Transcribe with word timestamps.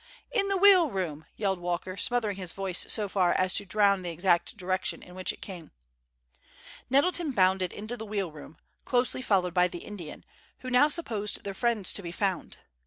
"In 0.31 0.47
the 0.47 0.57
wheel 0.57 0.89
room!" 0.89 1.25
yelled 1.35 1.59
Walker, 1.59 1.95
smothering 1.95 2.37
his 2.37 2.53
voice 2.53 2.91
so 2.91 3.07
far 3.07 3.33
as 3.33 3.53
to 3.53 3.67
drown 3.67 4.01
the 4.01 4.09
exact 4.09 4.57
direction 4.57 5.03
in 5.03 5.13
which 5.13 5.31
it 5.31 5.43
came. 5.43 5.69
Nettleton 6.89 7.33
bounded 7.33 7.71
into 7.71 7.95
the 7.95 8.05
wheel 8.07 8.31
room, 8.31 8.57
closely 8.83 9.21
followed 9.21 9.53
by 9.53 9.67
the 9.67 9.85
Indian, 9.85 10.25
who 10.61 10.71
now 10.71 10.87
supposed 10.87 11.43
their 11.43 11.53
friends 11.53 11.93
to 11.93 12.01
be 12.01 12.11
found. 12.11 12.57